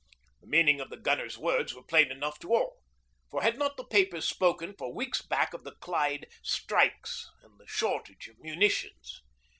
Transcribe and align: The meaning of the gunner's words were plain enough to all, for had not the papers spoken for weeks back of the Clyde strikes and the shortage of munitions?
The 0.41 0.47
meaning 0.47 0.81
of 0.81 0.89
the 0.89 0.97
gunner's 0.97 1.37
words 1.37 1.75
were 1.75 1.83
plain 1.83 2.09
enough 2.09 2.39
to 2.39 2.51
all, 2.55 2.81
for 3.29 3.43
had 3.43 3.59
not 3.59 3.77
the 3.77 3.83
papers 3.85 4.27
spoken 4.27 4.73
for 4.75 4.91
weeks 4.91 5.21
back 5.21 5.53
of 5.53 5.63
the 5.63 5.73
Clyde 5.75 6.25
strikes 6.41 7.29
and 7.43 7.59
the 7.59 7.67
shortage 7.67 8.27
of 8.27 8.39
munitions? 8.39 9.21